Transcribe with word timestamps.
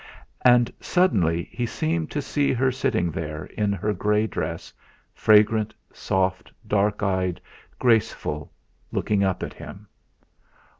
And 0.43 0.73
suddenly 0.79 1.43
he 1.51 1.67
seemed 1.67 2.09
to 2.09 2.23
see 2.23 2.53
her 2.53 2.71
sitting 2.71 3.11
there 3.11 3.45
in 3.45 3.71
her 3.71 3.93
grey 3.93 4.25
dress, 4.25 4.73
fragrant, 5.13 5.75
soft, 5.93 6.51
dark 6.65 7.03
eyed, 7.03 7.39
graceful, 7.77 8.51
looking 8.91 9.23
up 9.23 9.43
at 9.43 9.53
him. 9.53 9.85